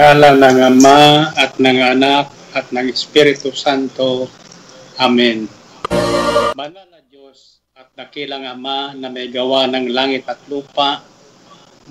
ngalan 0.00 0.40
ng 0.40 0.58
Ama 0.64 1.28
at 1.36 1.60
ng 1.60 1.76
Anak 1.76 2.32
at 2.56 2.72
ng 2.72 2.88
Espiritu 2.88 3.52
Santo. 3.52 4.32
Amen. 4.96 5.44
Banal 6.56 6.88
na 6.88 7.04
Diyos 7.04 7.60
at 7.76 7.92
nakilang 8.00 8.48
Ama 8.48 8.96
na 8.96 9.12
may 9.12 9.28
gawa 9.28 9.68
ng 9.68 9.92
langit 9.92 10.24
at 10.24 10.40
lupa, 10.48 11.04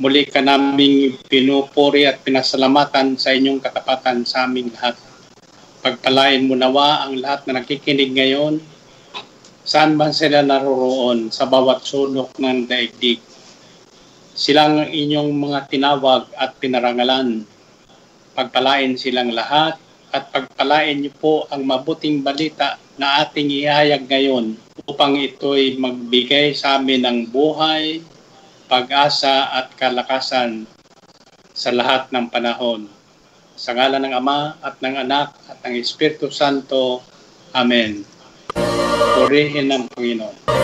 muli 0.02 0.26
ka 0.26 0.42
naming 0.42 1.22
pinupuri 1.30 2.10
at 2.10 2.26
pinasalamatan 2.26 3.14
sa 3.14 3.30
inyong 3.30 3.62
katapatan 3.62 4.26
sa 4.26 4.50
aming 4.50 4.74
lahat. 4.74 4.98
Pagpalain 5.86 6.50
mo 6.50 6.58
nawa 6.58 7.06
ang 7.06 7.14
lahat 7.22 7.46
na 7.46 7.62
nakikinig 7.62 8.10
ngayon, 8.10 8.58
saan 9.62 9.94
man 9.94 10.18
sila 10.18 10.42
naroroon 10.42 11.30
sa 11.30 11.46
bawat 11.46 11.86
sulok 11.86 12.42
ng 12.42 12.66
daigdig. 12.66 13.22
Silang 14.34 14.90
inyong 14.90 15.30
mga 15.30 15.70
tinawag 15.70 16.26
at 16.34 16.58
pinarangalan. 16.58 17.59
Pagpalain 18.40 18.96
silang 18.96 19.36
lahat 19.36 19.76
at 20.16 20.32
pagpalain 20.32 20.96
niyo 20.96 21.12
po 21.20 21.44
ang 21.52 21.60
mabuting 21.68 22.24
balita 22.24 22.80
na 22.96 23.20
ating 23.20 23.52
ihayag 23.52 24.08
ngayon 24.08 24.56
upang 24.88 25.20
ito'y 25.20 25.76
magbigay 25.76 26.56
sa 26.56 26.80
amin 26.80 27.04
ng 27.04 27.20
buhay, 27.28 28.00
pag-asa 28.72 29.52
at 29.60 29.76
kalakasan 29.76 30.64
sa 31.52 31.76
lahat 31.76 32.08
ng 32.16 32.32
panahon. 32.32 32.88
Sa 33.60 33.76
ngalan 33.76 34.08
ng 34.08 34.16
Ama 34.16 34.56
at 34.64 34.80
ng 34.80 34.96
Anak 35.04 35.36
at 35.52 35.60
ng 35.68 35.76
Espiritu 35.76 36.32
Santo. 36.32 37.04
Amen. 37.52 38.08
Purihin 39.20 39.68
ng 39.68 39.84
Panginoon. 39.92 40.59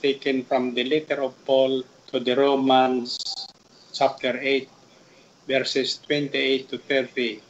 Taken 0.00 0.44
from 0.44 0.74
the 0.74 0.84
letter 0.84 1.22
of 1.22 1.34
Paul 1.44 1.82
to 2.08 2.20
the 2.20 2.36
Romans, 2.36 3.18
chapter 3.92 4.38
8, 4.40 4.68
verses 5.46 5.98
28 6.06 6.68
to 6.68 6.78
30. 6.78 7.42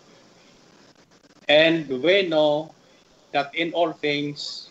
And 1.49 1.89
we 1.89 2.29
know 2.29 2.75
that 3.33 3.55
in 3.55 3.73
all 3.73 3.93
things, 3.93 4.71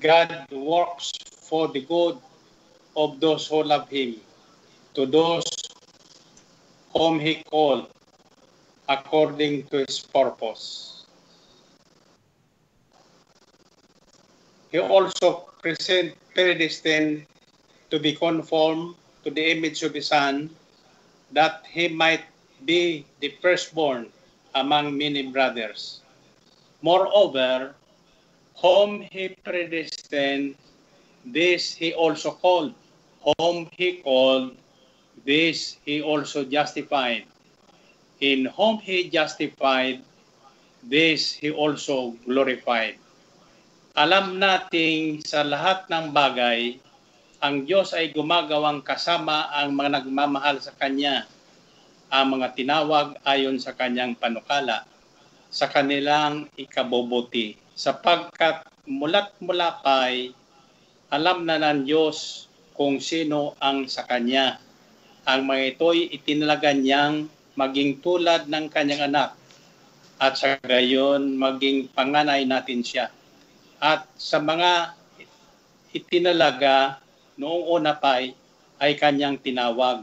God 0.00 0.46
works 0.50 1.12
for 1.42 1.68
the 1.68 1.82
good 1.82 2.18
of 2.96 3.20
those 3.20 3.46
who 3.46 3.62
love 3.62 3.88
Him, 3.88 4.16
to 4.94 5.06
those 5.06 5.44
whom 6.92 7.18
He 7.18 7.42
called 7.50 7.88
according 8.88 9.66
to 9.68 9.84
His 9.86 10.00
purpose. 10.00 11.04
He 14.70 14.78
also 14.78 15.48
present, 15.62 16.14
predestined 16.38 17.26
to 17.90 17.98
be 17.98 18.14
conformed 18.14 18.94
to 19.26 19.30
the 19.34 19.42
image 19.50 19.82
of 19.82 19.90
His 19.90 20.06
Son, 20.06 20.46
that 21.34 21.66
He 21.66 21.90
might 21.90 22.22
be 22.62 23.02
the 23.18 23.34
firstborn 23.42 24.06
among 24.54 24.94
many 24.94 25.26
brothers. 25.34 25.98
Moreover, 26.78 27.74
Whom 28.62 29.06
he 29.10 29.38
predestined, 29.46 30.58
this 31.24 31.74
he 31.74 31.94
also 31.94 32.32
called. 32.34 32.74
Whom 33.38 33.70
he 33.70 34.02
called, 34.02 34.58
this 35.24 35.78
he 35.86 36.02
also 36.02 36.42
justified. 36.42 37.22
In 38.18 38.46
whom 38.46 38.78
he 38.78 39.10
justified, 39.10 40.02
this 40.82 41.32
he 41.32 41.50
also 41.54 42.18
glorified. 42.26 42.98
Alam 43.96 44.36
nating 44.36 45.24
sa 45.24 45.40
lahat 45.40 45.88
ng 45.88 46.12
bagay, 46.12 46.76
ang 47.40 47.64
Diyos 47.64 47.96
ay 47.96 48.12
gumagawang 48.12 48.84
kasama 48.84 49.48
ang 49.48 49.72
mga 49.72 50.02
nagmamahal 50.02 50.60
sa 50.60 50.76
Kanya, 50.76 51.24
ang 52.12 52.36
mga 52.36 52.52
tinawag 52.52 53.16
ayon 53.24 53.56
sa 53.56 53.72
Kanyang 53.72 54.12
panukala, 54.12 54.84
sa 55.48 55.72
kanilang 55.72 56.52
ikabubuti, 56.60 57.56
sapagkat 57.72 58.68
mulat 58.84 59.32
mula 59.40 59.80
pa'y 59.80 60.36
alam 61.08 61.48
na 61.48 61.56
ng 61.56 61.88
Diyos 61.88 62.44
kung 62.76 63.00
sino 63.00 63.56
ang 63.56 63.88
sa 63.88 64.04
Kanya. 64.04 64.60
Ang 65.24 65.48
mga 65.48 65.80
ito'y 65.80 66.12
itinalaga 66.12 66.76
niyang 66.76 67.24
maging 67.56 68.04
tulad 68.04 68.52
ng 68.52 68.68
Kanyang 68.68 69.08
anak, 69.08 69.32
at 70.20 70.36
sa 70.36 70.60
gayon 70.60 71.40
maging 71.40 71.88
panganay 71.96 72.44
natin 72.44 72.84
siya. 72.84 73.08
At 73.78 74.10
sa 74.18 74.42
mga 74.42 74.98
itinalaga 75.94 76.98
noong 77.38 77.64
una 77.78 77.94
pa 77.94 78.18
ay, 78.78 78.94
kanyang 78.98 79.38
tinawag. 79.38 80.02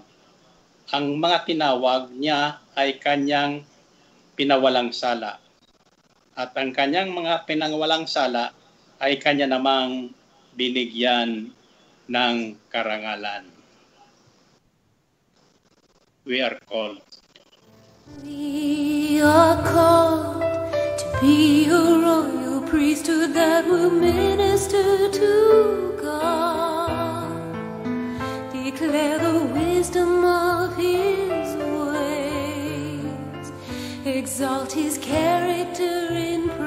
Ang 0.92 1.20
mga 1.20 1.48
tinawag 1.48 2.12
niya 2.16 2.60
ay 2.76 3.00
kanyang 3.00 3.64
pinawalang 4.36 4.96
sala. 4.96 5.40
At 6.36 6.52
ang 6.56 6.76
kanyang 6.76 7.16
mga 7.16 7.48
pinangwalang 7.48 8.08
sala 8.08 8.52
ay 9.00 9.20
kanya 9.20 9.48
namang 9.48 10.12
binigyan 10.56 11.52
ng 12.08 12.36
karangalan. 12.72 13.48
We 16.28 16.44
are 16.44 16.60
called 16.68 17.04
We 18.24 19.22
are 19.22 19.58
called 19.66 20.42
to 21.00 21.06
be 21.22 21.66
a 21.66 21.80
royal 21.80 22.55
priesthood 22.66 23.34
that 23.34 23.66
will 23.66 23.92
minister 23.92 25.10
to 25.12 25.98
God. 26.02 27.32
Declare 28.52 29.20
the 29.20 29.40
wisdom 29.54 30.26
of 30.26 30.76
His 30.76 31.56
ways, 31.90 33.52
exalt 34.06 34.72
His 34.72 34.98
character 34.98 36.08
in 36.12 36.50
praise. 36.50 36.66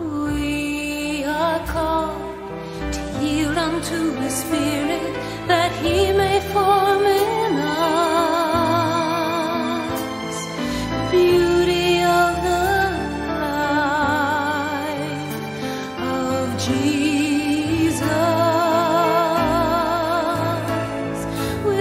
We 0.00 1.24
are 1.24 1.66
called 1.66 2.92
to 2.92 3.00
yield 3.24 3.58
unto 3.58 4.12
His 4.20 4.34
Spirit 4.34 5.12
that 5.48 5.72
He 5.82 6.12
may 6.12 6.40
form 6.52 7.04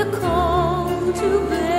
We're 0.02 0.20
called 0.20 1.16
to 1.16 1.48
bear 1.48 1.71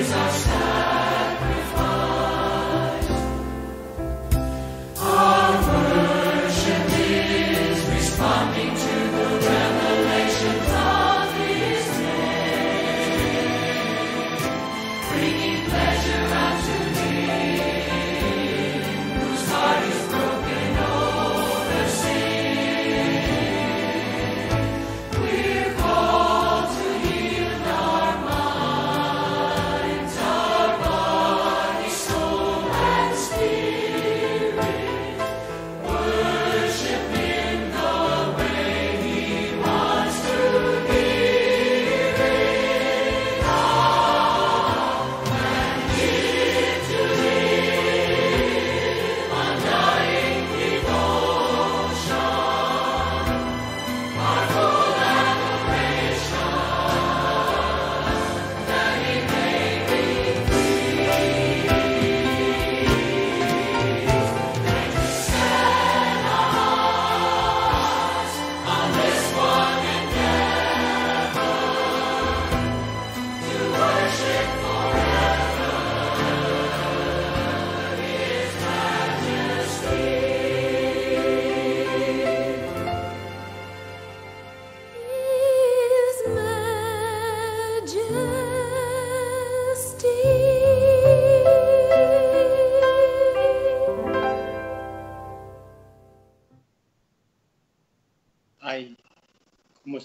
His 0.00 0.49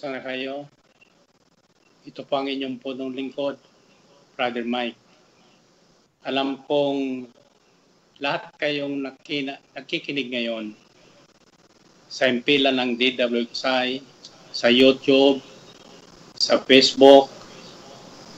kumusta 0.06 0.22
na 0.22 0.30
kayo? 0.30 0.70
Ito 2.06 2.22
po 2.30 2.38
ang 2.38 2.46
inyong 2.46 2.78
punong 2.78 3.18
lingkod, 3.18 3.58
Brother 4.38 4.62
Mike. 4.62 5.02
alam 6.22 6.62
kong 6.70 7.26
lahat 8.22 8.54
kayong 8.62 9.02
nakina, 9.02 9.58
nakikinig 9.74 10.30
ngayon 10.30 10.78
sa 12.06 12.30
impila 12.30 12.70
ng 12.70 12.94
DWXI, 13.02 14.06
sa 14.54 14.70
YouTube, 14.70 15.42
sa 16.38 16.62
Facebook, 16.62 17.34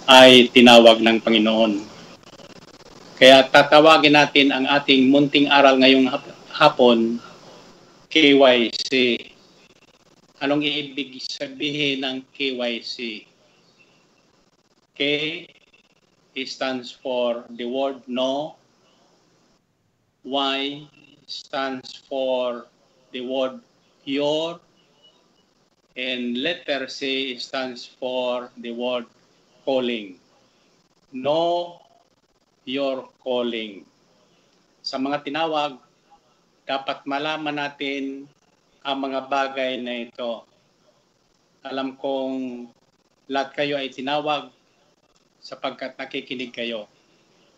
ay 0.08 0.48
tinawag 0.56 1.04
ng 1.04 1.20
Panginoon. 1.20 1.84
Kaya 3.20 3.44
tatawagin 3.44 4.16
natin 4.16 4.56
ang 4.56 4.72
ating 4.72 5.12
munting 5.12 5.52
aral 5.52 5.76
ngayong 5.76 6.08
hapon, 6.48 7.20
KYC. 8.08 9.20
Anong 10.38 10.62
ibig 10.62 11.18
sabihin 11.18 12.06
ng 12.06 12.22
KYC? 12.30 13.26
K 14.94 15.02
stands 16.46 16.94
for 16.94 17.42
the 17.58 17.66
word 17.66 18.06
no. 18.06 18.54
Y 20.22 20.86
stands 21.26 21.98
for 22.06 22.70
the 23.10 23.26
word 23.26 23.58
your. 24.06 24.62
And 25.98 26.38
letter 26.38 26.86
C 26.86 27.34
stands 27.42 27.90
for 27.90 28.54
the 28.62 28.70
word 28.70 29.10
calling. 29.66 30.22
Know 31.10 31.82
your 32.70 33.10
calling. 33.26 33.90
Sa 34.86 35.02
mga 35.02 35.26
tinawag, 35.26 35.82
dapat 36.70 37.02
malaman 37.10 37.58
natin 37.58 38.30
ang 38.88 39.04
mga 39.04 39.28
bagay 39.28 39.84
na 39.84 40.08
ito. 40.08 40.48
Alam 41.68 42.00
kong 42.00 42.72
lahat 43.28 43.52
kayo 43.60 43.76
ay 43.76 43.92
tinawag 43.92 44.48
sapagkat 45.44 46.00
nakikinig 46.00 46.56
kayo. 46.56 46.88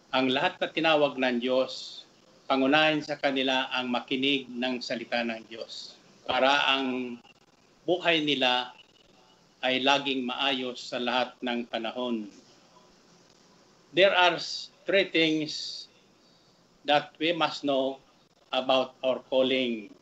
Ang 0.09 0.33
lahat 0.33 0.57
na 0.57 0.73
tinawag 0.73 1.21
ng 1.21 1.37
Diyos, 1.37 2.01
pangunahin 2.49 3.05
sa 3.05 3.13
kanila 3.21 3.69
ang 3.69 3.93
makinig 3.93 4.49
ng 4.49 4.81
salita 4.81 5.21
ng 5.21 5.45
Diyos 5.45 5.93
para 6.25 6.65
ang 6.73 7.21
buhay 7.85 8.25
nila 8.25 8.73
ay 9.61 9.85
laging 9.85 10.25
maayos 10.25 10.81
sa 10.81 10.97
lahat 10.97 11.37
ng 11.45 11.69
panahon. 11.69 12.25
There 13.93 14.17
are 14.17 14.41
three 14.89 15.13
things 15.13 15.85
that 16.89 17.13
we 17.21 17.37
must 17.37 17.61
know 17.61 18.01
about 18.49 18.97
our 19.05 19.21
calling. 19.29 19.93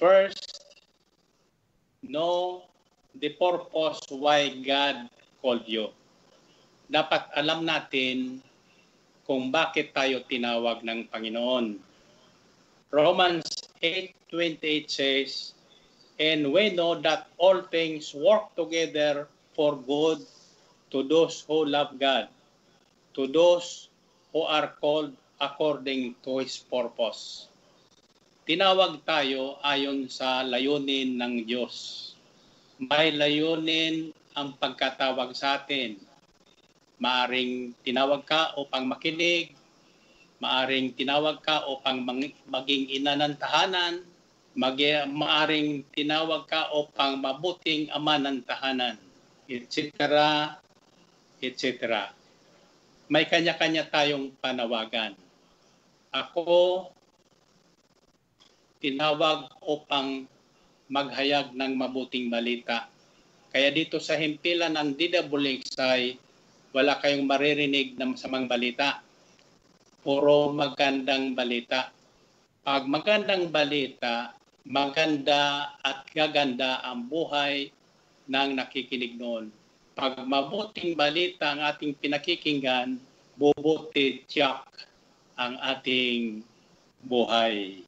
First, 0.00 0.64
know 2.00 2.64
the 3.20 3.36
purpose 3.36 4.00
why 4.08 4.48
God 4.64 5.12
called 5.44 5.68
you. 5.68 5.92
Dapat 6.88 7.28
alam 7.36 7.68
natin 7.68 8.40
kung 9.28 9.52
bakit 9.52 9.92
tayo 9.92 10.24
tinawag 10.24 10.80
ng 10.88 11.04
Panginoon. 11.12 11.76
Romans 12.88 13.44
8.28 13.84 14.88
says, 14.88 15.52
And 16.16 16.48
we 16.48 16.72
know 16.72 16.96
that 17.04 17.28
all 17.36 17.60
things 17.68 18.16
work 18.16 18.56
together 18.56 19.28
for 19.52 19.76
good 19.76 20.24
to 20.96 21.04
those 21.04 21.44
who 21.44 21.68
love 21.68 22.00
God, 22.00 22.32
to 23.20 23.28
those 23.28 23.92
who 24.32 24.48
are 24.48 24.72
called 24.80 25.12
according 25.44 26.16
to 26.24 26.40
His 26.40 26.56
purpose. 26.56 27.49
Tinawag 28.48 29.04
tayo 29.04 29.60
ayon 29.60 30.08
sa 30.08 30.40
layunin 30.40 31.20
ng 31.20 31.44
Diyos. 31.44 32.08
May 32.80 33.12
layunin 33.12 34.16
ang 34.32 34.56
pagkatawag 34.56 35.36
sa 35.36 35.60
atin. 35.60 36.00
Maaring 36.96 37.76
tinawag 37.84 38.24
ka 38.24 38.56
upang 38.56 38.88
makinig, 38.88 39.52
maaring 40.40 40.96
tinawag 40.96 41.44
ka 41.44 41.68
upang 41.68 42.00
maging 42.48 42.84
ina 42.88 43.16
ng 43.20 43.36
tahanan, 43.36 44.04
mag 44.56 44.80
maaring 45.08 45.84
tinawag 45.92 46.48
ka 46.48 46.72
upang 46.72 47.20
mabuting 47.20 47.92
ama 47.92 48.16
ng 48.16 48.40
tahanan, 48.44 48.96
etc., 49.48 49.96
etc. 51.44 52.08
May 53.12 53.28
kanya-kanya 53.28 53.88
tayong 53.88 54.32
panawagan. 54.40 55.12
Ako, 56.10 56.88
tinawag 58.80 59.52
upang 59.62 60.24
maghayag 60.90 61.54
ng 61.54 61.72
mabuting 61.78 62.32
balita. 62.32 62.90
Kaya 63.52 63.70
dito 63.70 64.02
sa 64.02 64.18
himpilan 64.18 64.74
ng 64.74 64.96
DWXI, 64.96 66.18
wala 66.74 66.98
kayong 66.98 67.28
maririnig 67.28 67.94
ng 67.94 68.16
masamang 68.16 68.48
balita. 68.50 69.04
Puro 70.00 70.50
magandang 70.50 71.36
balita. 71.36 71.92
Pag 72.64 72.88
magandang 72.88 73.52
balita, 73.52 74.32
maganda 74.64 75.74
at 75.84 76.06
gaganda 76.14 76.80
ang 76.80 77.10
buhay 77.10 77.68
ng 78.30 78.48
nakikinig 78.56 79.18
noon. 79.18 79.50
Pag 79.98 80.22
mabuting 80.24 80.94
balita 80.94 81.52
ang 81.52 81.66
ating 81.66 81.92
pinakikinggan, 81.98 82.96
bubuti 83.34 84.22
tiyak 84.30 84.62
ang 85.34 85.58
ating 85.58 86.46
buhay. 87.02 87.82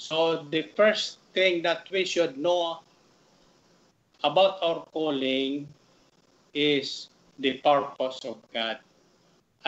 So 0.00 0.48
the 0.48 0.64
first 0.72 1.20
thing 1.36 1.60
that 1.68 1.84
we 1.92 2.08
should 2.08 2.40
know 2.40 2.80
about 4.24 4.56
our 4.64 4.88
calling 4.96 5.68
is 6.56 7.12
the 7.36 7.60
purpose 7.60 8.24
of 8.24 8.40
God. 8.48 8.80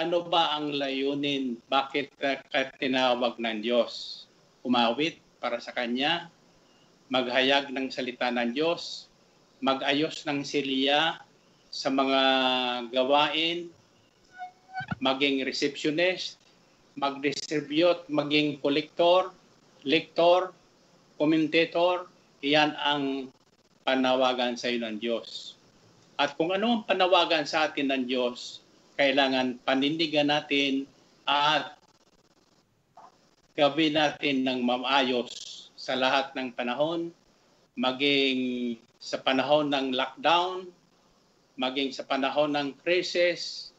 Ano 0.00 0.24
ba 0.24 0.56
ang 0.56 0.72
layunin? 0.72 1.60
Bakit 1.68 2.16
ka 2.48 2.72
tinawag 2.80 3.36
ng 3.36 3.60
Diyos? 3.60 4.24
Umawit, 4.64 5.20
para 5.36 5.60
sa 5.60 5.76
Kanya, 5.76 6.32
maghayag 7.12 7.68
ng 7.68 7.92
salita 7.92 8.32
ng 8.32 8.56
Diyos, 8.56 9.12
magayos 9.60 10.24
ng 10.24 10.40
silya 10.48 11.20
sa 11.68 11.92
mga 11.92 12.20
gawain, 12.88 13.68
maging 14.96 15.44
receptionist, 15.44 16.40
mag-distribute, 16.96 18.08
maging 18.08 18.56
collector, 18.64 19.28
lector, 19.82 20.54
commentator, 21.18 22.06
iyan 22.42 22.74
ang 22.78 23.30
panawagan 23.82 24.54
sa 24.58 24.70
iyo 24.70 24.82
ng 24.82 24.98
Diyos. 24.98 25.58
At 26.18 26.38
kung 26.38 26.54
ano 26.54 26.80
ang 26.80 26.82
panawagan 26.86 27.46
sa 27.46 27.70
atin 27.70 27.90
ng 27.90 28.04
Diyos, 28.06 28.62
kailangan 28.94 29.58
panindigan 29.66 30.30
natin 30.30 30.86
at 31.26 31.74
gawin 33.58 33.98
natin 33.98 34.46
ng 34.46 34.60
maayos 34.62 35.30
sa 35.74 35.98
lahat 35.98 36.30
ng 36.38 36.54
panahon, 36.54 37.10
maging 37.74 38.76
sa 39.02 39.18
panahon 39.18 39.72
ng 39.72 39.96
lockdown, 39.98 40.70
maging 41.58 41.90
sa 41.90 42.06
panahon 42.06 42.54
ng 42.54 42.68
crisis, 42.86 43.72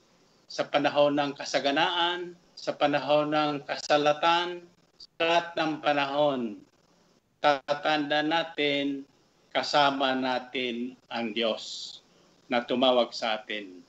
sa 0.51 0.67
panahon 0.67 1.15
ng 1.15 1.31
kasaganaan, 1.33 2.35
sa 2.53 2.75
panahon 2.75 3.31
ng 3.31 3.63
kasalatan, 3.65 4.61
sa 4.61 4.72
lahat 5.21 5.53
ng 5.57 5.73
panahon, 5.83 6.57
tatanda 7.43 8.23
natin, 8.25 9.05
kasama 9.53 10.17
natin 10.17 10.97
ang 11.13 11.35
Diyos 11.35 11.99
na 12.49 12.65
tumawag 12.65 13.13
sa 13.13 13.37
atin. 13.37 13.83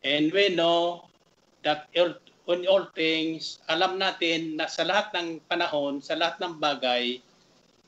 And 0.00 0.32
we 0.32 0.52
know 0.52 1.08
that 1.60 1.92
on 2.48 2.60
all 2.68 2.88
things, 2.96 3.60
alam 3.68 4.00
natin 4.00 4.56
na 4.56 4.68
sa 4.68 4.84
lahat 4.84 5.12
ng 5.16 5.44
panahon, 5.44 6.00
sa 6.00 6.16
lahat 6.16 6.40
ng 6.40 6.56
bagay, 6.56 7.20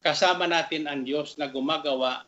kasama 0.05 0.45
natin 0.45 0.89
ang 0.89 1.09
Diyos 1.09 1.41
na 1.41 1.49
gumagawa 1.49 2.25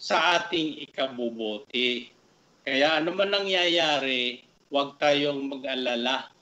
sa 0.00 0.40
ating 0.40 0.82
ikabubuti. 0.88 2.10
Kaya 2.64 2.98
ano 2.98 3.12
man 3.12 3.30
nangyayari, 3.30 4.40
huwag 4.72 4.96
tayong 4.96 5.52
mag-alala, 5.52 6.32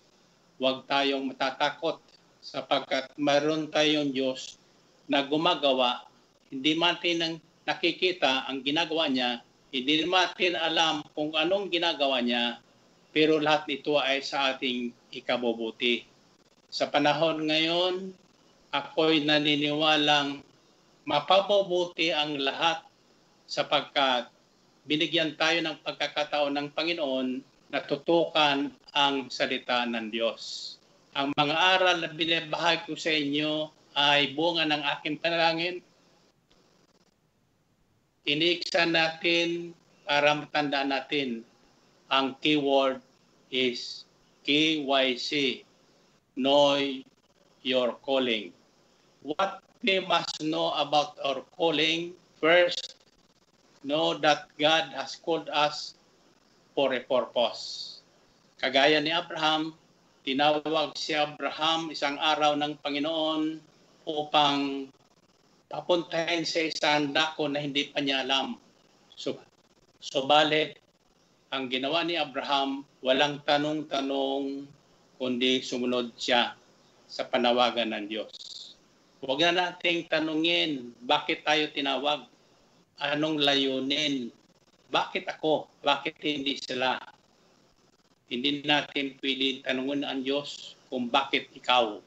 huwag 0.60 0.84
tayong 0.84 1.32
matatakot 1.32 2.04
sapagkat 2.44 3.08
mayroon 3.16 3.72
tayong 3.72 4.12
Diyos 4.12 4.60
na 5.08 5.24
gumagawa, 5.24 6.04
hindi 6.52 6.76
natin 6.76 7.40
nakikita 7.64 8.44
ang 8.44 8.60
ginagawa 8.60 9.08
niya, 9.08 9.40
hindi 9.72 10.04
natin 10.04 10.60
alam 10.60 11.00
kung 11.16 11.32
anong 11.32 11.72
ginagawa 11.72 12.20
niya, 12.20 12.60
pero 13.08 13.40
lahat 13.40 13.66
nito 13.72 13.96
ay 13.96 14.20
sa 14.20 14.52
ating 14.54 14.92
ikabubuti. 15.10 16.04
Sa 16.70 16.92
panahon 16.92 17.48
ngayon, 17.48 18.14
ako'y 18.70 19.26
naniniwalang 19.26 20.44
mapabubuti 21.08 22.14
ang 22.14 22.38
lahat 22.38 22.86
sapagkat 23.50 24.30
binigyan 24.86 25.34
tayo 25.34 25.58
ng 25.58 25.76
pagkakataon 25.82 26.54
ng 26.54 26.68
Panginoon 26.70 27.28
na 27.70 27.80
tutukan 27.86 28.74
ang 28.94 29.30
salita 29.30 29.86
ng 29.86 30.10
Diyos. 30.10 30.76
Ang 31.14 31.30
mga 31.38 31.56
aral 31.78 31.96
na 32.02 32.10
binibahagi 32.10 32.86
ko 32.86 32.94
sa 32.98 33.14
inyo 33.14 33.70
ay 33.94 34.34
bunga 34.34 34.66
ng 34.66 34.82
aking 34.98 35.18
panalangin. 35.18 35.82
Iniksa 38.26 38.86
natin 38.86 39.74
para 40.06 40.34
matandaan 40.34 40.90
natin, 40.90 41.46
ang 42.10 42.34
keyword 42.42 42.98
is 43.54 44.06
KYC, 44.42 45.62
Know 46.34 46.74
Your 47.62 47.94
Calling. 48.02 48.50
What 49.22 49.62
we 49.86 50.02
must 50.02 50.42
know 50.42 50.74
about 50.74 51.14
our 51.22 51.46
calling, 51.54 52.18
first, 52.42 52.98
know 53.86 54.18
that 54.18 54.50
God 54.58 54.90
has 54.98 55.14
called 55.14 55.46
us 55.54 55.99
for 56.80 56.96
a 56.96 57.04
purpose. 57.04 58.00
Kagaya 58.56 59.04
ni 59.04 59.12
Abraham, 59.12 59.76
tinawag 60.24 60.96
si 60.96 61.12
Abraham 61.12 61.92
isang 61.92 62.16
araw 62.16 62.56
ng 62.56 62.80
Panginoon 62.80 63.60
upang 64.08 64.88
papuntahin 65.68 66.48
sa 66.48 66.64
isang 66.64 67.12
dako 67.12 67.52
na 67.52 67.60
hindi 67.60 67.92
pa 67.92 68.00
niya 68.00 68.24
alam. 68.24 68.56
So, 69.12 69.36
subalit, 70.00 70.80
ang 71.52 71.68
ginawa 71.68 72.00
ni 72.00 72.16
Abraham, 72.16 72.88
walang 73.04 73.44
tanong-tanong, 73.44 74.64
kundi 75.20 75.60
sumunod 75.60 76.16
siya 76.16 76.56
sa 77.04 77.28
panawagan 77.28 77.92
ng 77.92 78.08
Diyos. 78.08 78.32
Huwag 79.20 79.44
na 79.44 79.52
nating 79.52 80.08
tanungin, 80.08 80.96
bakit 81.04 81.44
tayo 81.44 81.68
tinawag? 81.76 82.24
Anong 82.96 83.36
layunin? 83.36 84.32
Bakit 84.90 85.24
ako? 85.30 85.70
Bakit 85.86 86.18
hindi 86.20 86.58
sila? 86.58 86.98
Hindi 88.30 88.62
natin 88.62 89.18
pwede 89.22 89.62
tanungin 89.66 90.06
ang 90.06 90.20
Diyos 90.22 90.78
kung 90.90 91.10
bakit 91.10 91.50
ikaw? 91.54 91.98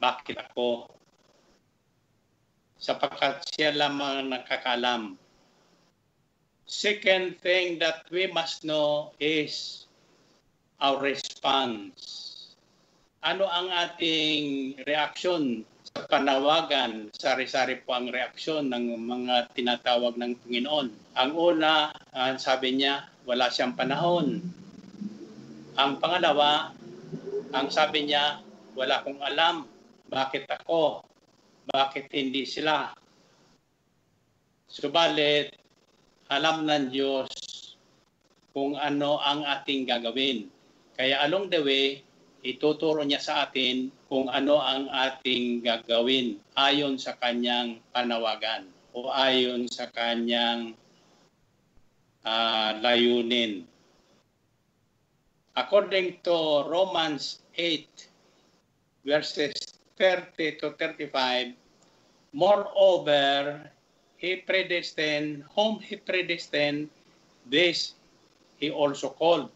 Bakit 0.00 0.36
ako? 0.36 0.88
Sapagkat 2.80 3.44
siya 3.52 3.76
lamang 3.76 4.32
nakakalam 4.32 5.20
Second 6.70 7.34
thing 7.42 7.82
that 7.82 8.06
we 8.14 8.30
must 8.30 8.62
know 8.62 9.10
is 9.18 9.86
our 10.78 11.02
response. 11.02 12.54
Ano 13.26 13.50
ang 13.50 13.74
ating 13.74 14.78
reaksyon 14.86 15.66
sa 15.90 16.06
panawagan? 16.06 17.10
Sari-sari 17.10 17.82
po 17.82 17.98
ang 17.98 18.10
reaksyon 18.10 18.70
ng 18.70 18.94
mga 19.06 19.50
tinatawag 19.54 20.14
ng 20.16 20.38
Panginoon. 20.38 20.86
Ang 21.18 21.32
una, 21.34 21.90
uh, 21.90 22.32
sabi 22.38 22.78
niya, 22.78 23.10
wala 23.26 23.50
siyang 23.50 23.74
panahon. 23.74 24.38
Ang 25.74 25.92
pangalawa, 25.98 26.70
ang 27.50 27.68
sabi 27.70 28.06
niya, 28.06 28.38
wala 28.78 29.02
kong 29.02 29.18
alam. 29.22 29.66
Bakit 30.10 30.46
ako? 30.62 31.02
Bakit 31.70 32.10
hindi 32.14 32.46
sila? 32.46 32.90
Subalit, 34.70 35.54
alam 36.30 36.62
ng 36.66 36.94
Diyos 36.94 37.30
kung 38.54 38.78
ano 38.78 39.18
ang 39.18 39.42
ating 39.42 39.86
gagawin. 39.86 40.46
Kaya 40.94 41.22
along 41.26 41.50
the 41.50 41.62
way, 41.62 42.02
ituturo 42.40 43.04
niya 43.04 43.20
sa 43.20 43.48
atin 43.48 43.92
kung 44.08 44.28
ano 44.32 44.56
ang 44.60 44.88
ating 44.88 45.60
gagawin 45.60 46.40
ayon 46.56 46.96
sa 46.96 47.16
kanyang 47.20 47.80
panawagan 47.92 48.68
o 48.96 49.12
ayon 49.12 49.68
sa 49.68 49.86
kanyang 49.92 50.72
uh, 52.24 52.70
layunin. 52.80 53.64
According 55.54 56.24
to 56.24 56.64
Romans 56.70 57.44
8, 57.58 59.04
verses 59.04 59.52
30 59.98 60.62
to 60.64 60.72
35, 60.78 61.52
Moreover, 62.32 63.66
he 64.16 64.36
predestined, 64.36 65.44
whom 65.56 65.80
he 65.82 65.96
predestined, 65.96 66.88
this 67.44 67.94
he 68.56 68.70
also 68.70 69.10
called. 69.10 69.50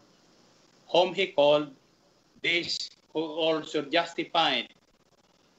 Whom 0.91 1.13
he 1.15 1.31
called, 1.31 1.71
this 2.45 2.93
who 3.09 3.25
also 3.25 3.81
justified. 3.89 4.69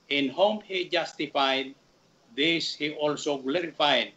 In 0.07 0.31
whom 0.31 0.62
he 0.62 0.87
justified, 0.87 1.75
this 2.38 2.79
he 2.79 2.94
also 2.94 3.42
glorified. 3.42 4.14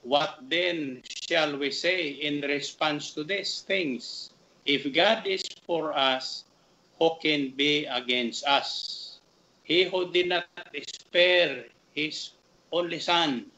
What 0.00 0.40
then 0.48 1.04
shall 1.04 1.60
we 1.60 1.68
say 1.68 2.16
in 2.16 2.40
response 2.40 3.12
to 3.12 3.24
these 3.24 3.60
things? 3.68 4.32
If 4.64 4.88
God 4.96 5.28
is 5.28 5.44
for 5.68 5.92
us, 5.92 6.48
who 6.96 7.20
can 7.20 7.52
be 7.52 7.84
against 7.84 8.48
us? 8.48 9.20
He 9.68 9.84
who 9.84 10.08
did 10.08 10.32
not 10.32 10.48
spare 10.88 11.68
his 11.92 12.32
only 12.72 12.98
son, 12.98 13.52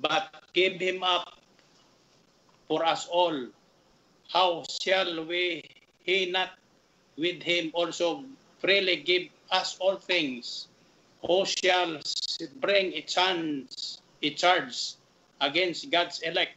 but 0.00 0.32
give 0.54 0.80
him 0.80 1.02
up 1.02 1.36
for 2.68 2.86
us 2.86 3.04
all. 3.10 3.36
How 4.32 4.64
shall 4.80 5.26
we 5.26 5.60
he 6.06 6.30
not 6.30 6.61
with 7.16 7.42
him 7.42 7.70
also 7.74 8.24
freely 8.58 8.96
give 8.96 9.28
us 9.50 9.76
all 9.80 9.96
things? 9.96 10.68
Who 11.26 11.44
shall 11.46 12.00
bring 12.60 12.92
a 12.94 13.02
chance, 13.02 14.00
a 14.22 14.30
charge 14.34 14.94
against 15.40 15.90
God's 15.90 16.20
elect? 16.22 16.56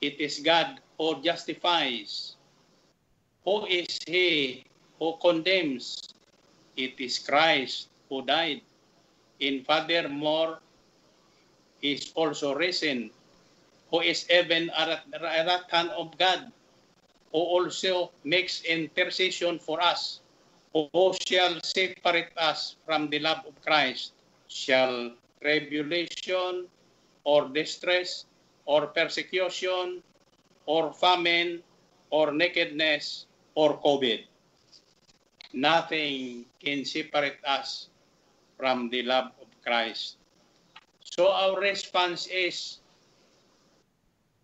It 0.00 0.20
is 0.20 0.40
God 0.40 0.80
who 0.98 1.22
justifies. 1.22 2.34
Who 3.44 3.66
is 3.66 3.98
he 4.06 4.64
who 4.98 5.14
condemns? 5.20 6.02
It 6.76 6.98
is 6.98 7.18
Christ 7.18 7.88
who 8.08 8.22
died. 8.22 8.62
In 9.40 9.62
furthermore, 9.62 10.58
is 11.82 12.10
also 12.14 12.54
risen, 12.54 13.10
who 13.90 14.00
is 14.00 14.26
even 14.30 14.70
at 14.70 15.02
the 15.10 15.18
right 15.22 15.46
hand 15.70 15.90
of 15.90 16.16
God, 16.18 16.50
who 17.32 17.38
also 17.38 18.10
makes 18.24 18.62
intercession 18.62 19.58
for 19.58 19.80
us, 19.82 20.20
who 20.72 21.12
shall 21.26 21.60
separate 21.62 22.32
us 22.36 22.76
from 22.86 23.08
the 23.10 23.18
love 23.18 23.44
of 23.46 23.54
Christ, 23.64 24.12
shall 24.48 25.12
tribulation 25.40 26.66
or 27.24 27.48
distress 27.48 28.24
or 28.64 28.86
persecution 28.88 30.02
or 30.66 30.92
famine 30.92 31.62
or 32.10 32.32
nakedness 32.32 33.26
or 33.54 33.80
COVID. 33.80 34.24
Nothing 35.52 36.44
can 36.62 36.84
separate 36.84 37.40
us 37.44 37.88
from 38.56 38.90
the 38.90 39.02
love 39.02 39.32
of 39.40 39.48
Christ. 39.64 40.16
So 41.04 41.28
our 41.28 41.60
response 41.60 42.26
is 42.26 42.78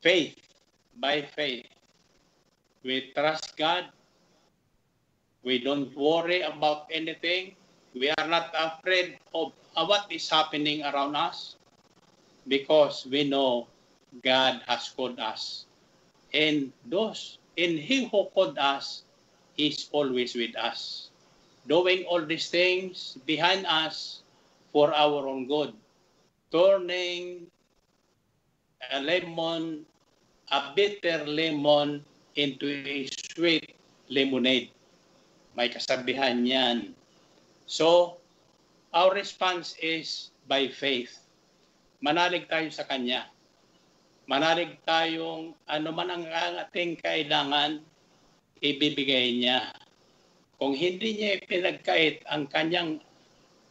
faith, 0.00 0.40
by 0.96 1.22
faith. 1.22 1.73
We 2.84 3.10
trust 3.16 3.56
God. 3.56 3.88
We 5.42 5.58
don't 5.58 5.90
worry 5.96 6.44
about 6.44 6.86
anything. 6.92 7.56
We 7.96 8.10
are 8.12 8.28
not 8.28 8.52
afraid 8.52 9.18
of 9.34 9.52
what 9.72 10.06
is 10.10 10.28
happening 10.28 10.84
around 10.84 11.16
us 11.16 11.56
because 12.48 13.06
we 13.08 13.24
know 13.24 13.66
God 14.22 14.60
has 14.68 14.88
called 14.92 15.18
us. 15.18 15.66
And 16.32 16.72
those 16.86 17.38
in 17.56 17.76
He 17.78 18.06
who 18.08 18.28
called 18.36 18.58
us 18.58 19.02
is 19.56 19.88
always 19.92 20.34
with 20.34 20.56
us, 20.56 21.08
doing 21.66 22.04
all 22.04 22.24
these 22.24 22.50
things 22.50 23.16
behind 23.24 23.64
us 23.66 24.22
for 24.72 24.92
our 24.92 25.26
own 25.26 25.46
good 25.46 25.72
turning 26.54 27.50
a 28.92 29.02
lemon, 29.02 29.82
a 30.52 30.72
bitter 30.76 31.26
lemon 31.26 31.98
into 32.34 32.66
a 32.70 33.06
sweet 33.10 33.74
lemonade. 34.10 34.70
May 35.54 35.70
kasabihan 35.70 36.42
yan. 36.42 36.92
So, 37.64 38.18
our 38.90 39.14
response 39.14 39.78
is 39.78 40.34
by 40.50 40.68
faith. 40.68 41.14
Manalig 42.04 42.50
tayo 42.50 42.68
sa 42.68 42.84
Kanya. 42.84 43.30
Manalig 44.24 44.80
tayong 44.88 45.52
ano 45.68 45.88
man 45.92 46.08
ang 46.08 46.24
ating 46.28 47.00
kailangan, 47.00 47.80
ibibigay 48.60 49.36
niya. 49.36 49.72
Kung 50.56 50.72
hindi 50.72 51.20
niya 51.20 51.40
ipinagkait 51.40 52.24
ang 52.28 52.48
kanyang 52.48 53.04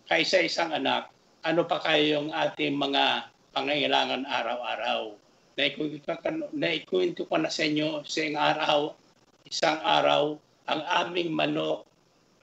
kaisa-isang 0.06 0.76
anak, 0.76 1.10
ano 1.42 1.66
pa 1.66 1.82
kayong 1.82 2.30
ating 2.30 2.78
mga 2.78 3.34
pangailangan 3.54 4.30
araw-araw. 4.30 5.23
Naikwento 5.54 7.22
ko 7.30 7.36
na 7.38 7.50
sa 7.54 7.62
inyo 7.62 8.02
sa 8.02 8.26
araw, 8.26 8.98
isang 9.46 9.80
araw, 9.86 10.34
ang 10.66 10.82
aming 11.06 11.30
manok 11.30 11.86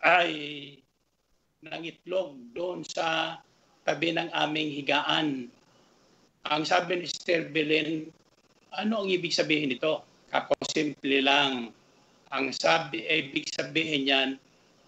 ay 0.07 0.31
nangitlog 1.67 2.39
doon 2.55 2.87
sa 2.87 3.37
tabi 3.83 4.15
ng 4.15 4.31
aming 4.31 4.71
higaan. 4.79 5.51
Ang 6.47 6.63
sabi 6.63 7.03
ni 7.03 7.07
Sister 7.11 7.51
Belen, 7.51 8.09
ano 8.79 9.03
ang 9.03 9.09
ibig 9.11 9.35
sabihin 9.35 9.75
nito? 9.75 10.07
Kako 10.31 10.55
simple 10.71 11.19
lang. 11.21 11.75
Ang 12.31 12.47
sabi, 12.55 13.03
ibig 13.11 13.51
sabihin 13.51 14.07
niyan, 14.07 14.31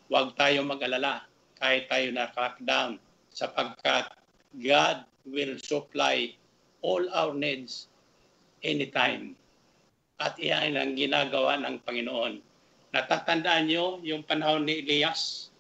huwag 0.07 0.39
tayo 0.39 0.63
mag-alala 0.63 1.27
kahit 1.59 1.91
tayo 1.91 2.07
na-crackdown 2.15 3.03
sapagkat 3.35 4.15
God 4.63 5.03
will 5.27 5.59
supply 5.59 6.31
all 6.87 7.03
our 7.11 7.35
needs 7.35 7.91
anytime. 8.63 9.35
At 10.23 10.39
iyan 10.39 10.79
ang 10.79 10.95
ginagawa 10.95 11.59
ng 11.59 11.83
Panginoon. 11.83 12.35
Natatandaan 12.95 13.67
nyo 13.67 13.99
yung 14.07 14.23
panahon 14.23 14.65
ni 14.65 14.87
Elias? 14.87 15.51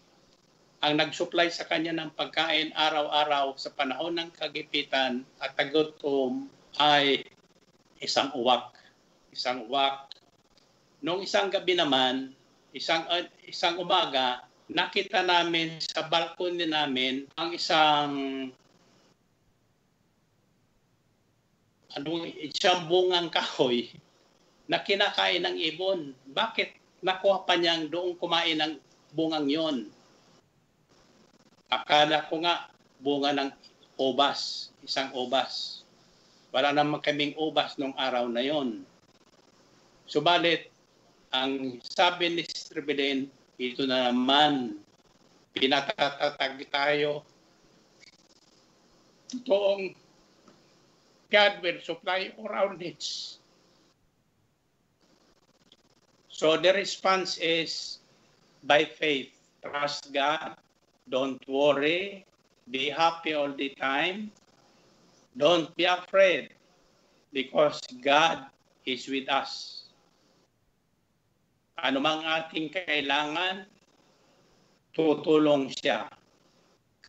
Ang 0.82 0.98
nagsupply 0.98 1.50
sa 1.50 1.66
kanya 1.66 1.94
ng 1.94 2.10
pagkain 2.14 2.74
araw-araw 2.74 3.54
sa 3.54 3.70
panahon 3.70 4.18
ng 4.18 4.30
kagipitan 4.34 5.22
at 5.38 5.54
tagutom 5.54 6.50
ay 6.78 7.22
isang 8.02 8.34
uwak. 8.34 8.74
Isang 9.30 9.70
uwak. 9.70 10.10
Noong 11.02 11.22
isang 11.22 11.50
gabi 11.50 11.78
naman, 11.78 12.34
isang 12.74 13.06
uh, 13.06 13.26
isang 13.46 13.78
umaga, 13.78 14.42
nakita 14.70 15.22
namin 15.22 15.78
sa 15.82 16.06
balcony 16.06 16.66
namin 16.66 17.28
ang 17.36 17.50
isang 17.54 18.10
anong 21.98 22.32
isang 22.40 22.88
bungang 22.88 23.28
kahoy 23.28 23.92
na 24.70 24.80
kinakain 24.80 25.44
ng 25.44 25.56
ibon. 25.74 26.16
Bakit 26.32 26.72
nakuha 27.04 27.44
pa 27.44 27.58
niyang 27.58 27.92
doon 27.92 28.16
kumain 28.16 28.56
ng 28.56 28.74
bungang 29.12 29.48
yon? 29.50 29.76
Akala 31.68 32.28
ko 32.28 32.40
nga 32.44 32.68
bunga 33.00 33.32
ng 33.36 33.50
obas, 34.00 34.72
isang 34.84 35.12
obas. 35.12 35.84
Wala 36.52 36.72
naman 36.72 37.00
kaming 37.00 37.32
ubas 37.36 37.76
nung 37.80 37.96
araw 37.96 38.28
na 38.28 38.44
yon. 38.44 38.84
Subalit, 40.04 40.68
ang 41.32 41.80
sabi 41.80 42.28
ni 42.28 42.44
Sister 42.44 42.84
Belen, 42.84 43.32
ito 43.56 43.88
na 43.88 44.12
naman, 44.12 44.76
pinatatatag 45.56 46.60
tayo. 46.68 47.24
Totoong 49.32 49.96
God 51.32 51.64
will 51.64 51.80
supply 51.80 52.28
all 52.36 52.52
our 52.52 52.76
needs. 52.76 53.40
So 56.28 56.60
the 56.60 56.76
response 56.76 57.40
is 57.40 58.04
by 58.60 58.84
faith. 58.84 59.32
Trust 59.64 60.12
God. 60.12 60.60
Don't 61.08 61.40
worry. 61.48 62.28
Be 62.68 62.92
happy 62.92 63.32
all 63.32 63.56
the 63.56 63.72
time. 63.80 64.28
Don't 65.32 65.72
be 65.72 65.88
afraid 65.88 66.52
because 67.32 67.80
God 68.04 68.44
is 68.84 69.08
with 69.08 69.24
us. 69.32 69.84
Ano 71.80 72.04
mang 72.04 72.22
ating 72.22 72.68
kailangan, 72.68 73.64
tutulong 74.92 75.72
siya 75.72 76.06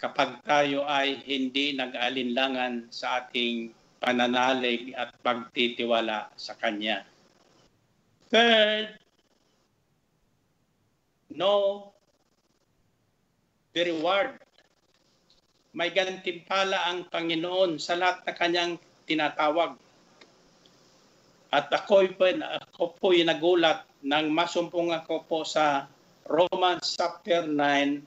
kapag 0.04 0.44
tayo 0.44 0.84
ay 0.84 1.20
hindi 1.24 1.76
nag-alinlangan 1.76 2.92
sa 2.92 3.24
ating 3.24 3.72
pananalig 4.04 4.92
at 5.00 5.16
pagtitiwala 5.24 6.28
sa 6.36 6.60
Kanya. 6.60 7.08
Third, 8.28 9.00
know 11.32 11.96
the 13.72 13.88
reward. 13.88 14.44
May 15.72 15.90
gantimpala 15.96 16.84
ang 16.92 17.08
Panginoon 17.08 17.80
sa 17.80 17.96
lahat 17.96 18.28
na 18.28 18.34
Kanyang 18.36 18.74
tinatawag. 19.08 19.80
At 21.56 21.72
ako 21.72 22.12
po, 22.20 22.28
ako 22.28 22.84
po'y 23.00 23.24
nagulat 23.24 23.88
nang 24.04 24.36
masumpong 24.36 24.92
ako 24.92 25.24
po 25.26 25.40
sa 25.48 25.88
Romans 26.28 27.00
chapter 27.00 27.48
9 27.48 28.04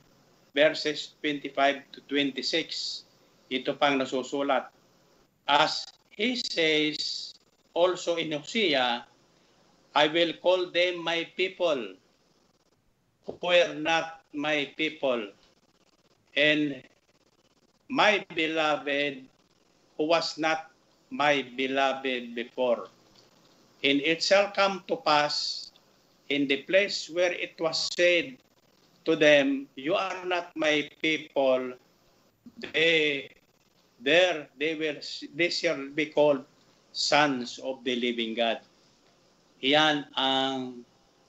verses 0.52 1.16
25 1.24 1.88
to 1.94 1.98
26. 2.10 3.06
Ito 3.48 3.78
pang 3.78 3.96
nasusulat. 3.96 4.75
As 5.48 5.86
he 6.10 6.36
says 6.36 7.34
also 7.74 8.16
in 8.16 8.32
Hosea, 8.32 9.06
I 9.94 10.06
will 10.08 10.32
call 10.42 10.70
them 10.70 11.02
my 11.02 11.28
people 11.36 11.94
who 13.24 13.38
were 13.42 13.74
not 13.74 14.22
my 14.32 14.72
people, 14.76 15.30
and 16.36 16.82
my 17.88 18.24
beloved 18.34 19.24
who 19.96 20.04
was 20.04 20.36
not 20.36 20.70
my 21.10 21.42
beloved 21.56 22.34
before. 22.34 22.88
And 23.84 24.00
it 24.00 24.22
shall 24.22 24.50
come 24.50 24.82
to 24.88 24.96
pass 24.96 25.70
in 26.28 26.48
the 26.48 26.62
place 26.62 27.08
where 27.08 27.32
it 27.32 27.54
was 27.60 27.88
said 27.94 28.36
to 29.04 29.16
them, 29.16 29.68
You 29.76 29.94
are 29.94 30.24
not 30.24 30.50
my 30.56 30.90
people, 31.00 31.72
they 32.72 33.30
there 34.00 34.48
they 34.60 34.76
will 34.76 35.00
they 35.34 35.48
shall 35.48 35.88
be 35.92 36.12
called 36.12 36.44
sons 36.92 37.60
of 37.60 37.84
the 37.84 37.96
living 37.96 38.32
God. 38.36 38.60
Iyan 39.60 40.08
ang 40.16 40.84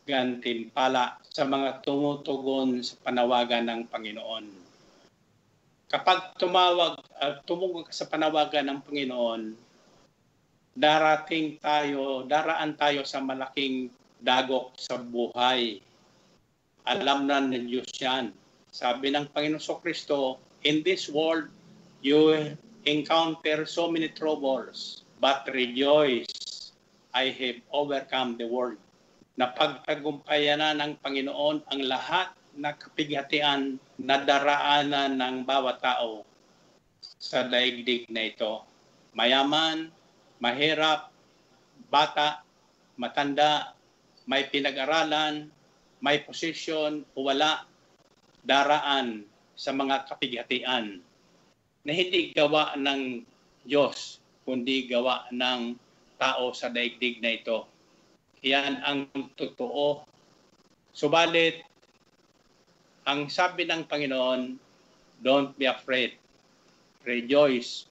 gantimpala 0.08 1.20
sa 1.28 1.44
mga 1.44 1.84
tumutugon 1.84 2.80
sa 2.80 2.96
panawagan 3.04 3.68
ng 3.68 3.82
Panginoon. 3.92 4.46
Kapag 5.88 6.36
tumawag 6.40 7.00
uh, 7.20 7.40
tumugon 7.48 7.88
ka 7.88 7.94
sa 7.96 8.08
panawagan 8.08 8.72
ng 8.72 8.80
Panginoon, 8.84 9.56
darating 10.76 11.60
tayo, 11.60 12.24
daraan 12.28 12.76
tayo 12.76 13.04
sa 13.04 13.24
malaking 13.24 13.92
dagok 14.24 14.76
sa 14.80 15.00
buhay. 15.00 15.80
Alam 16.88 17.28
na 17.28 17.44
ng 17.44 17.68
Diyos 17.68 17.92
yan. 18.00 18.32
Sabi 18.72 19.12
ng 19.12 19.28
Panginoon 19.32 19.80
Kristo, 19.84 20.40
in 20.64 20.84
this 20.84 21.12
world, 21.12 21.52
you 22.02 22.54
encounter 22.86 23.66
so 23.66 23.90
many 23.90 24.08
troubles, 24.10 25.04
but 25.20 25.48
rejoice, 25.52 26.72
I 27.14 27.34
have 27.34 27.60
overcome 27.74 28.38
the 28.38 28.46
world. 28.46 28.78
Napagtagumpayan 29.38 30.62
na 30.62 30.74
ng 30.78 30.98
Panginoon 31.02 31.66
ang 31.70 31.82
lahat 31.86 32.34
na 32.58 32.74
kapighatian 32.74 33.78
na 34.02 34.18
daraanan 34.22 35.18
ng 35.18 35.36
bawat 35.46 35.78
tao 35.78 36.26
sa 37.22 37.46
daigdig 37.46 38.10
na 38.10 38.34
ito. 38.34 38.66
Mayaman, 39.14 39.94
mahirap, 40.42 41.14
bata, 41.90 42.42
matanda, 42.98 43.78
may 44.26 44.50
pinag-aralan, 44.50 45.54
may 46.02 46.22
posisyon 46.26 47.06
o 47.14 47.30
wala, 47.30 47.66
daraan 48.42 49.26
sa 49.58 49.74
mga 49.74 50.06
kapighatian 50.10 51.02
na 51.88 51.96
hindi 51.96 52.36
gawa 52.36 52.76
ng 52.76 53.24
Diyos, 53.64 54.20
kundi 54.44 54.92
gawa 54.92 55.32
ng 55.32 55.80
tao 56.20 56.52
sa 56.52 56.68
daigdig 56.68 57.24
na 57.24 57.40
ito. 57.40 57.64
Yan 58.44 58.84
ang 58.84 59.08
totoo. 59.40 60.04
Subalit, 60.92 61.64
ang 63.08 63.32
sabi 63.32 63.64
ng 63.64 63.88
Panginoon, 63.88 64.60
don't 65.24 65.56
be 65.56 65.64
afraid. 65.64 66.20
Rejoice 67.08 67.88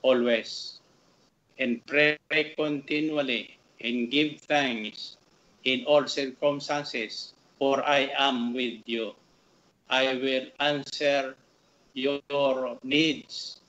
always. 0.00 0.80
And 1.60 1.84
pray 1.84 2.16
continually 2.56 3.60
and 3.84 4.08
give 4.08 4.40
thanks 4.48 5.20
in 5.68 5.84
all 5.84 6.08
circumstances, 6.08 7.36
for 7.60 7.84
I 7.84 8.08
am 8.16 8.56
with 8.56 8.80
you. 8.88 9.12
I 9.92 10.16
will 10.16 10.48
answer 10.56 11.36
your 11.96 12.76
needs. 12.84 13.60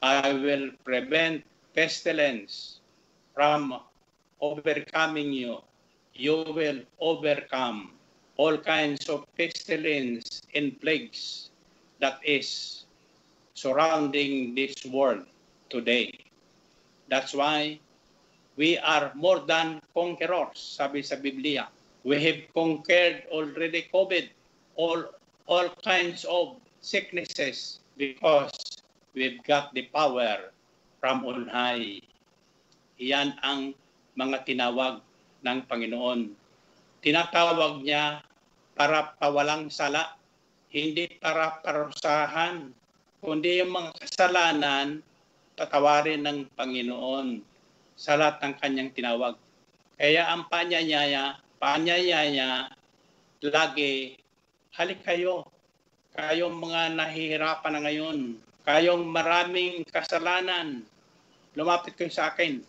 I 0.00 0.32
will 0.32 0.70
prevent 0.84 1.42
pestilence 1.74 2.78
from 3.34 3.74
overcoming 4.40 5.32
you. 5.32 5.58
You 6.14 6.46
will 6.54 6.80
overcome 7.00 7.90
all 8.38 8.56
kinds 8.56 9.08
of 9.10 9.26
pestilence 9.36 10.42
and 10.54 10.80
plagues 10.80 11.50
that 11.98 12.20
is 12.22 12.84
surrounding 13.54 14.54
this 14.54 14.86
world 14.86 15.26
today. 15.68 16.12
That's 17.08 17.34
why 17.34 17.80
we 18.56 18.78
are 18.78 19.10
more 19.14 19.40
than 19.40 19.82
conquerors, 19.92 20.56
sabi 20.78 21.02
sa 21.02 21.16
Biblia. 21.16 21.68
We 22.04 22.22
have 22.22 22.40
conquered 22.54 23.24
already 23.32 23.90
COVID, 23.92 24.28
all, 24.76 25.04
all 25.48 25.68
kinds 25.82 26.24
of 26.24 26.56
sicknesses 26.86 27.82
because 27.98 28.54
we've 29.10 29.42
got 29.42 29.74
the 29.74 29.90
power 29.90 30.54
from 31.02 31.26
on 31.26 31.50
high. 31.50 31.98
Iyan 33.02 33.34
ang 33.42 33.74
mga 34.14 34.46
tinawag 34.46 35.02
ng 35.42 35.58
Panginoon. 35.66 36.30
Tinatawag 37.02 37.82
niya 37.82 38.22
para 38.78 39.18
pawalang 39.18 39.66
sala, 39.66 40.14
hindi 40.70 41.10
para 41.18 41.58
parusahan, 41.58 42.70
kundi 43.18 43.58
yung 43.58 43.74
mga 43.74 43.90
kasalanan, 44.06 45.02
tatawarin 45.58 46.22
ng 46.22 46.46
Panginoon 46.54 47.42
sa 47.98 48.14
lahat 48.14 48.38
ng 48.46 48.54
kanyang 48.62 48.90
tinawag. 48.94 49.34
Kaya 49.96 50.28
ang 50.28 50.46
panyayaya, 50.52 51.40
panyayaya, 51.56 52.68
lagi, 53.40 54.20
halik 54.76 55.00
kayo, 55.02 55.48
kayong 56.16 56.56
mga 56.56 56.96
nahihirapan 56.96 57.72
na 57.76 57.80
ngayon, 57.84 58.18
kayong 58.64 59.04
maraming 59.04 59.84
kasalanan, 59.84 60.80
lumapit 61.52 61.92
kayo 61.92 62.08
sa 62.08 62.32
akin. 62.32 62.64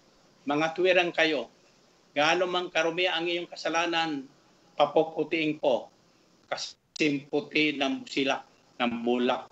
mga 0.47 0.79
tuwirang 0.79 1.11
kayo, 1.11 1.51
gaano 2.15 2.47
mang 2.47 2.71
karumi 2.71 3.03
ang 3.03 3.27
iyong 3.27 3.51
kasalanan, 3.51 4.23
papuputiin 4.79 5.59
ko, 5.59 5.91
kasing 6.47 7.27
ng 7.27 7.93
busila, 8.07 8.39
ng 8.79 8.93
bulak. 9.03 9.51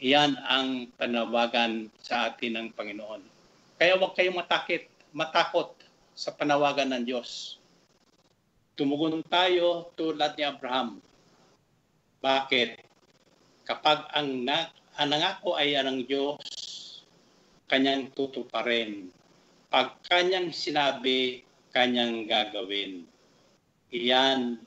Iyan 0.00 0.40
ang 0.40 0.88
panawagan 0.96 1.92
sa 2.00 2.32
atin 2.32 2.56
ng 2.56 2.68
Panginoon. 2.72 3.20
Kaya 3.76 4.00
huwag 4.00 4.16
kayong 4.16 4.40
matakit, 4.40 4.88
matakot 5.12 5.76
sa 6.16 6.32
panawagan 6.32 6.96
ng 6.96 7.04
Diyos. 7.04 7.60
Tumugon 8.72 9.20
tayo 9.28 9.92
tulad 10.00 10.32
ni 10.32 10.48
Abraham. 10.48 10.96
Bakit? 12.18 12.82
Kapag 13.62 14.10
ang, 14.10 14.42
na, 14.42 14.72
ang 14.98 15.08
nangako 15.14 15.54
ay 15.54 15.78
ang 15.78 16.02
Diyos, 16.02 16.42
kanyang 17.70 18.10
tutuparin. 18.16 19.12
Pag 19.68 20.00
kanyang 20.08 20.50
sinabi, 20.50 21.44
kanyang 21.70 22.24
gagawin. 22.24 23.04
Iyan 23.92 24.58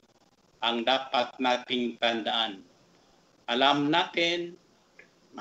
ang 0.61 0.77
dapat 0.85 1.33
nating 1.41 1.97
tandaan. 1.97 2.61
Alam 3.49 3.89
natin, 3.89 4.55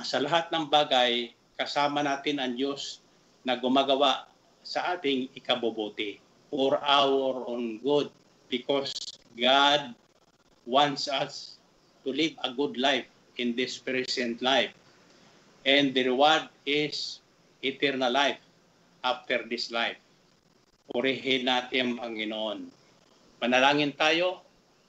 sa 0.00 0.18
lahat 0.18 0.48
ng 0.48 0.72
bagay, 0.72 1.30
kasama 1.60 2.00
natin 2.00 2.40
ang 2.40 2.56
Diyos 2.56 3.04
na 3.44 3.60
gumagawa 3.60 4.26
sa 4.64 4.96
ating 4.96 5.30
ikabubuti 5.36 6.18
for 6.48 6.80
our 6.82 7.46
own 7.46 7.78
good 7.84 8.08
because 8.50 8.92
God 9.36 9.92
wants 10.66 11.06
us 11.06 11.59
to 12.04 12.10
live 12.10 12.34
a 12.44 12.50
good 12.52 12.76
life 12.80 13.06
in 13.36 13.56
this 13.56 13.76
present 13.80 14.40
life. 14.40 14.72
And 15.64 15.92
the 15.92 16.08
reward 16.08 16.48
is 16.64 17.20
eternal 17.60 18.08
life 18.08 18.40
after 19.04 19.44
this 19.48 19.68
life. 19.68 20.00
Purihin 20.90 21.46
natin 21.46 21.94
ang 21.94 22.16
Panginoon. 22.16 22.58
Manalangin 23.40 23.94
tayo. 23.94 24.42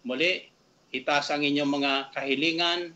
Muli, 0.07 0.49
itaas 0.91 1.29
ang 1.29 1.45
inyong 1.45 1.71
mga 1.71 1.93
kahilingan 2.15 2.91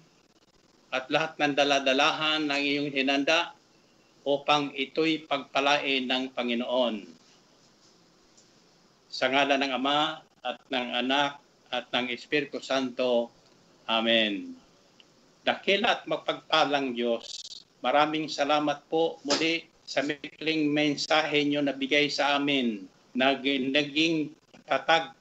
at 0.90 1.06
lahat 1.12 1.36
ng 1.38 1.54
daladalahan 1.54 2.48
ng 2.48 2.62
iyong 2.62 2.90
hinanda 2.92 3.54
upang 4.26 4.74
ito'y 4.74 5.28
pagpalain 5.30 6.08
ng 6.10 6.34
Panginoon. 6.34 7.06
Sa 9.12 9.30
ngala 9.30 9.60
ng 9.60 9.72
Ama 9.76 10.26
at 10.42 10.60
ng 10.72 10.88
Anak 10.98 11.40
at 11.74 11.90
ng 11.92 12.08
Espiritu 12.14 12.62
Santo. 12.64 13.34
Amen. 13.86 14.58
Dakila 15.46 16.02
at 16.02 16.04
magpagpalang 16.10 16.98
Diyos, 16.98 17.46
maraming 17.86 18.26
salamat 18.26 18.82
po 18.90 19.22
muli 19.22 19.70
sa 19.86 20.02
mikling 20.02 20.74
mensahe 20.74 21.46
nyo 21.46 21.62
na 21.62 21.78
bigay 21.78 22.10
sa 22.10 22.42
amin 22.42 22.90
na 23.14 23.38
naging 23.38 24.34
tatag 24.66 25.14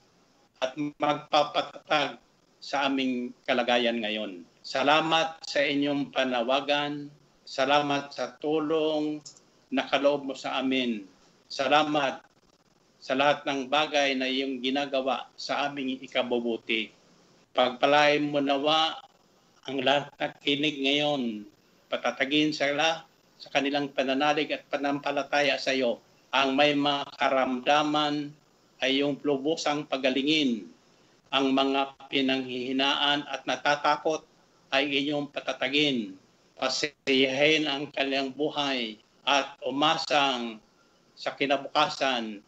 at 0.64 0.72
magpapatatag 0.96 2.16
sa 2.56 2.88
aming 2.88 3.36
kalagayan 3.44 4.00
ngayon. 4.00 4.40
Salamat 4.64 5.44
sa 5.44 5.60
inyong 5.60 6.08
panawagan. 6.08 7.12
Salamat 7.44 8.16
sa 8.16 8.32
tulong 8.40 9.20
na 9.68 9.84
kaloob 9.84 10.24
mo 10.24 10.32
sa 10.32 10.56
amin. 10.64 11.04
Salamat 11.52 12.24
sa 12.96 13.12
lahat 13.12 13.44
ng 13.44 13.68
bagay 13.68 14.16
na 14.16 14.24
iyong 14.24 14.64
ginagawa 14.64 15.28
sa 15.36 15.68
aming 15.68 16.00
ikabubuti. 16.00 16.88
Pagpalain 17.54 18.34
mo 18.34 18.42
nawa 18.42 18.98
ang 19.70 19.78
lahat 19.78 20.10
na 20.18 20.34
kinig 20.42 20.74
ngayon, 20.74 21.46
patatagin 21.86 22.50
sila 22.50 23.06
sa 23.38 23.48
kanilang 23.54 23.94
pananalig 23.94 24.50
at 24.50 24.66
panampalataya 24.66 25.54
sa 25.54 25.70
iyo. 25.70 26.02
Ang 26.34 26.58
may 26.58 26.74
makaramdaman 26.74 28.34
ay 28.82 28.98
yung 28.98 29.22
lubusang 29.22 29.86
pagalingin. 29.86 30.66
Ang 31.30 31.54
mga 31.54 31.94
pinanghihinaan 32.10 33.22
at 33.22 33.46
natatakot 33.46 34.26
ay 34.74 34.90
inyong 34.90 35.30
patatagin. 35.30 36.18
Pasiyahin 36.58 37.70
ang 37.70 37.86
kanilang 37.94 38.34
buhay 38.34 38.98
at 39.22 39.54
umasang 39.62 40.58
sa 41.14 41.38
kinabukasan, 41.38 42.42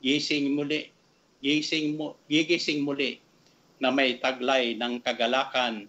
gising 0.00 0.56
muli, 0.56 0.88
gising, 1.44 2.00
mo, 2.00 2.16
gigising 2.32 2.80
muli 2.80 3.27
na 3.78 3.94
may 3.94 4.18
taglay 4.18 4.74
ng 4.74 4.98
kagalakan, 5.02 5.86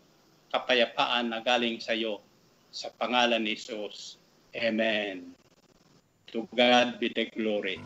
kapayapaan 0.50 1.34
na 1.34 1.42
galing 1.42 1.82
sa 1.82 1.94
iyo 1.94 2.22
sa 2.70 2.94
pangalan 2.98 3.42
ni 3.42 3.58
Jesus. 3.58 4.22
Amen. 4.54 5.34
To 6.34 6.46
God 6.54 7.02
be 7.02 7.10
the 7.10 7.30
glory. 7.34 7.82